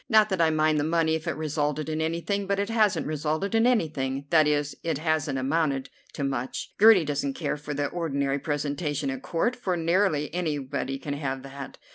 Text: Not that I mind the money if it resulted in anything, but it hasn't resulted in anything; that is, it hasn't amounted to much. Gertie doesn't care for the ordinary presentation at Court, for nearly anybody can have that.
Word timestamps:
Not 0.09 0.29
that 0.29 0.41
I 0.41 0.49
mind 0.49 0.79
the 0.79 0.83
money 0.83 1.13
if 1.13 1.27
it 1.27 1.35
resulted 1.37 1.87
in 1.87 2.01
anything, 2.01 2.47
but 2.47 2.57
it 2.57 2.71
hasn't 2.71 3.05
resulted 3.05 3.53
in 3.53 3.67
anything; 3.67 4.25
that 4.31 4.47
is, 4.47 4.75
it 4.81 4.97
hasn't 4.97 5.37
amounted 5.37 5.91
to 6.13 6.23
much. 6.23 6.73
Gertie 6.79 7.05
doesn't 7.05 7.35
care 7.35 7.55
for 7.55 7.75
the 7.75 7.85
ordinary 7.85 8.39
presentation 8.39 9.11
at 9.11 9.21
Court, 9.21 9.55
for 9.55 9.77
nearly 9.77 10.33
anybody 10.33 10.97
can 10.97 11.13
have 11.13 11.43
that. 11.43 11.77